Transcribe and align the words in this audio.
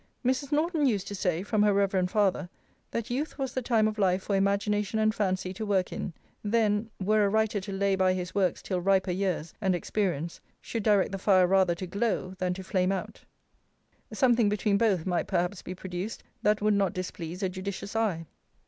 Mrs. 0.25 0.51
Norton 0.51 0.87
used 0.87 1.07
to 1.09 1.13
say, 1.13 1.43
from 1.43 1.61
her 1.61 1.75
reverend 1.75 2.09
father, 2.09 2.49
that 2.89 3.11
youth 3.11 3.37
was 3.37 3.53
the 3.53 3.61
time 3.61 3.87
of 3.87 3.99
life 3.99 4.23
for 4.23 4.35
imagination 4.35 4.97
and 4.97 5.13
fancy 5.13 5.53
to 5.53 5.63
work 5.63 5.93
in: 5.93 6.11
then, 6.43 6.89
were 6.99 7.23
a 7.23 7.29
writer 7.29 7.61
to 7.61 7.71
lay 7.71 7.95
by 7.95 8.13
his 8.15 8.33
works 8.33 8.63
till 8.63 8.81
riper 8.81 9.11
years 9.11 9.53
and 9.61 9.75
experience 9.75 10.41
should 10.59 10.81
direct 10.81 11.11
the 11.11 11.19
fire 11.19 11.45
rather 11.45 11.75
to 11.75 11.85
glow, 11.85 12.33
than 12.39 12.55
to 12.55 12.63
flame 12.63 12.91
out; 12.91 13.21
something 14.11 14.49
between 14.49 14.79
both 14.79 15.05
might 15.05 15.27
perhaps 15.27 15.61
be 15.61 15.75
produced 15.75 16.23
that 16.41 16.63
would 16.63 16.73
not 16.73 16.93
displease 16.93 17.43
a 17.43 17.47
judicious 17.49 17.95
eye. 17.95 18.25